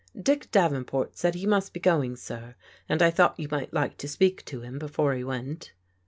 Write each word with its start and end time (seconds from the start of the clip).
"Dick 0.19 0.49
Davenport 0.49 1.15
said 1.15 1.35
he 1.35 1.45
must 1.45 1.73
be 1.73 1.79
going, 1.79 2.15
sir, 2.15 2.55
and 2.89 3.03
I 3.03 3.11
thought 3.11 3.39
you 3.39 3.47
might 3.51 3.71
like 3.71 3.97
to 3.99 4.07
speak 4.07 4.43
to 4.45 4.61
him 4.61 4.79
before 4.79 5.13
he 5.13 5.23
went." 5.23 5.73